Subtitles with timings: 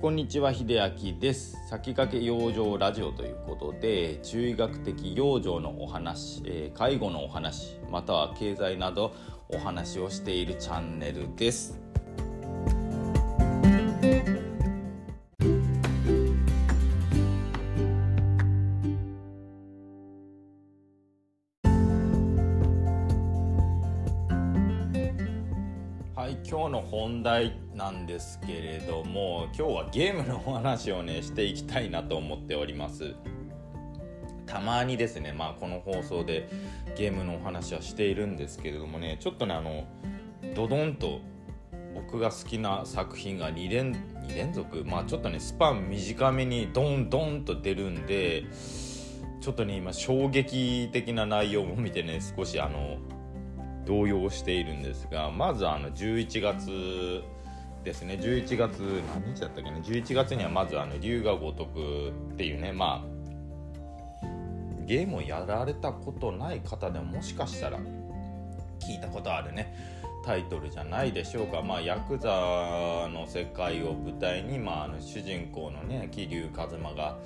[0.00, 0.80] こんにちは秀
[1.12, 1.58] 明です。
[1.68, 9.12] 先駆け養生ラジオということで中医学的養生のお話、えー、介護のお話または経済など
[9.50, 11.89] お話をしているチャンネルです。
[26.50, 33.14] 今日の本題なんですけれども今日はゲームのお話をねしていきたいなと思っております。
[34.46, 36.48] たまにですねまあこの放送で
[36.96, 39.84] ゲームのお話はしているんですけれどもねちょっとねあの
[40.56, 41.20] ドドンと
[41.94, 43.92] 僕が好きな作品が2連
[44.26, 44.82] ,2 連続？
[44.84, 48.46] まあちょっとねスパン短めにドンドンと出るんで
[49.40, 52.98] ちょっとね今衝撃的な内容を見てね少しあの
[53.90, 57.22] 動揺しているんですがまずあの11月
[57.82, 58.14] ですね。
[58.20, 58.78] 11月
[59.14, 64.26] 何日だったっけね11月にはまずあの龍が如くっていうねまあ
[64.86, 67.78] ゲームをやられたことない方でももしかしたら
[68.78, 69.74] 聞いたことあるね。
[70.22, 72.28] タイトルじゃないでしょうか、まあ、ヤクザ
[73.10, 77.18] の世界を舞台に、まあ、あの主人公のね桐生一馬が、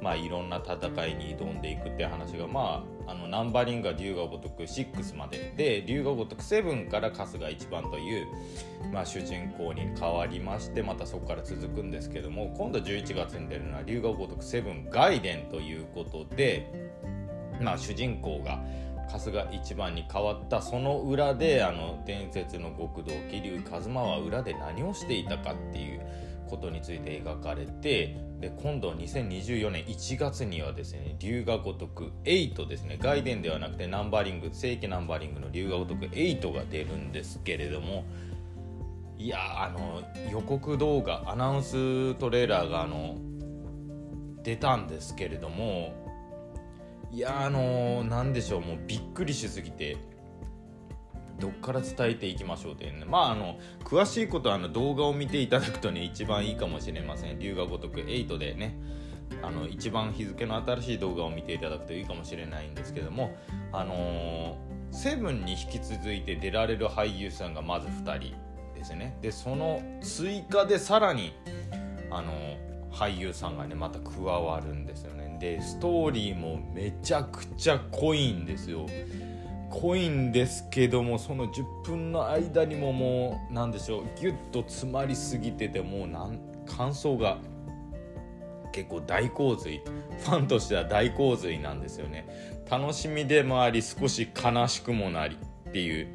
[0.00, 5.52] まあ、いろんな戦いに挑んでいくって話が、まあ、あのナンバリングが龍が如く6まで。
[5.56, 8.26] で龍が如く7から春日一番という、
[8.92, 16.90] まあ、主人公に変わりましてまたそこから続くんですけども今度11月に出るのは龍が如く7外伝ということで、
[17.60, 18.62] まあ、主人公が
[19.18, 26.00] 春日一番に変わったその裏であの伝説の極道桐生一馬は裏で何をしていたかっていう
[26.48, 38.04] ことについて描かれてで今度2024年1月にはですね龍が如く8ですね外伝ではなくてナンバリング正規ナンバリングの龍が如く8が出るんですけれども
[39.18, 43.16] いやあの予告動画アナウンストレーラーがあの
[44.42, 46.01] 出たんですけれども
[47.12, 49.98] いやあのー、でしょうもうびっくりしすぎて。
[51.38, 53.04] どっから伝えていきましょうってね。
[53.04, 57.38] まああの詳しいことはあの動画を見ていただくとね一番いいかもしれません。
[57.40, 58.78] 龍が如く8でね。
[59.42, 63.36] あの一番日付の新しい動画を見ていただくといいかもしれないんですけども。
[63.72, 68.36] あのー、セブンに引き続いて出られる俳優さんがまず2人
[68.76, 69.18] ですね。
[69.20, 71.34] でその追加でさらに
[72.10, 75.36] あのー、俳優さんがねまた加わるんですよね。
[75.40, 78.86] でストーリーもめちゃくちゃ濃いんですよ。
[79.70, 87.38] 濃いんですけどもその10分の間にももう何でしょうギュッと詰まりすぎててもうなん感想が
[88.72, 89.80] 結構大洪水。
[90.20, 92.28] ファンとしては大洪水なんですよね。
[92.70, 95.36] 楽しみでもあり少し悲しくもなり
[95.68, 96.08] っていう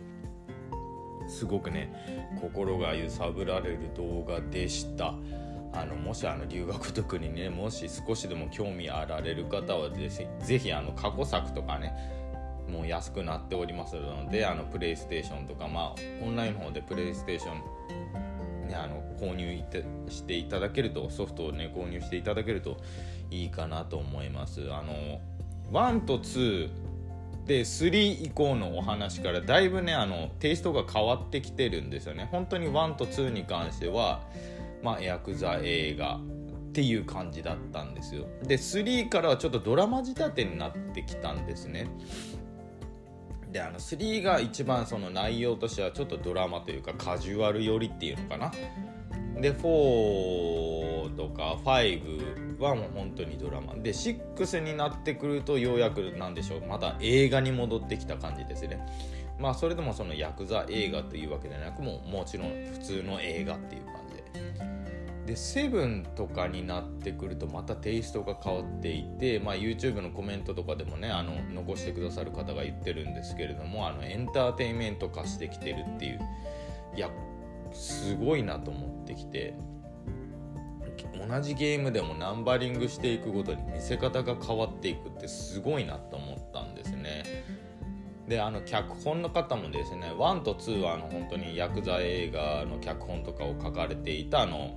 [1.28, 1.92] すごくね
[2.40, 5.14] 心が揺さぶられる動画でした。
[5.82, 11.94] あのもしあの留学特にねもし少しでも興味あられる方はぜひあの過去作とかね
[12.70, 17.52] もう安くなっておりますのであのプレイステーションとかまあオンラインの方でプレイステーショ
[18.66, 19.48] ン、ね、あの購入
[20.10, 22.78] していただけるとソフトをね購入していただけると
[23.32, 24.62] いいかなと思います。
[24.72, 25.20] あの
[25.72, 26.70] 1と2
[27.46, 32.28] で3以降のお話からだいぶねあのテイストが変わってきてるんですよね。
[32.32, 34.22] 本当に1と2に関しては
[34.84, 36.20] まあ、ヤクザ映画
[36.70, 38.28] っていう感じだったんですよ。
[38.44, 41.88] で3からはちょっとドラマ仕立てになってきたんですね。
[43.52, 48.52] であの3が一番その内容としてはちょっとドラマというかカジュアル寄りっていうのかな。
[49.42, 53.74] で4とか5はもう本当にドラマ。
[53.76, 56.66] で6になってくるとようやくなんでしょう。
[56.68, 58.86] また映画に戻ってきた感じですね。
[59.40, 64.08] まあそれでもそのヤクザ映画というわけでなくももちろん普通の映画っていう感じ
[65.28, 76.20] でセブンとかになってくるとまたテイストが変わっていて、まあ、YouTube のコメントとかでもねあの残してくださる方が言ってるんですけれどもあのエンターテインメント化してきてるっていう
[76.96, 77.10] いや
[77.74, 79.54] すごいなと思ってきて
[81.30, 86.67] 同じゲームでもナンバリングしていくごとに見せ方が変わっていくってすごいなと思ったんですね。
[88.28, 94.76] であの脚本の方もですね1と2はあの本当にヤクザ映画の脚本とかを書かれていたあの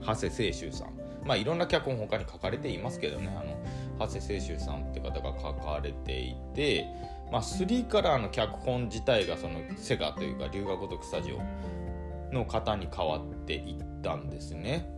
[0.00, 3.58] 長谷清舟さんまあいろんな脚本他に書かれていますけどねあの
[3.98, 6.86] 長谷清舟さんって方が書かれていて、
[7.30, 14.94] まあ、3からあの脚本自体がそのセガというか龍河如くスタジオの方に変わっていったんですね。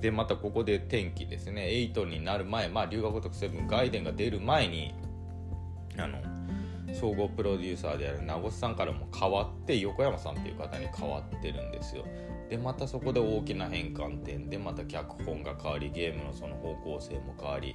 [0.00, 1.62] でまたここで天気ですね
[1.94, 4.94] 8になる前まあ龍河如く7外伝が出る前に
[5.96, 6.18] あの
[6.94, 12.04] 総合プロデューサーである名越さんからも変わって横山さんっていう方に変わってるんですよ。
[12.48, 17.74] でまたそこで大きな変換点でまた脚本が変わりゲームのその方向性も変わり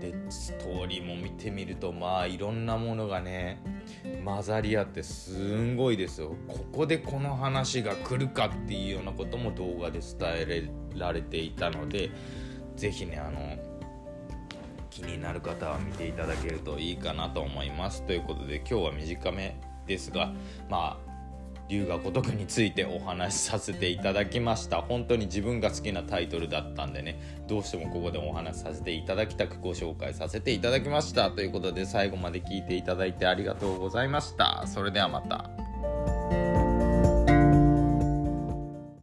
[0.00, 3.62] でストーリーも見てみるとまあいろんなものがね
[4.24, 6.34] 混ざり合ってすんごいですよ。
[6.46, 12.10] ここでこの話が来るかっていうようなことも動画で伝えられていたので
[12.76, 13.71] 是非ねあの
[14.92, 18.02] 気になる方は見ていただけるといいかなと思います。
[18.02, 20.32] ということで今日は短めですが
[20.68, 21.12] まあ
[21.68, 24.82] 龍が如くについてお話しさせていただきました。
[24.82, 27.18] 本当に自分が好きなタイトルだったんでね
[27.48, 31.30] どうしてもここでお話しさせていただきたくご紹介させていただきました。
[31.30, 34.66] ということで最後まで聞いていただいてありがとうございました。
[34.66, 35.61] それではまた。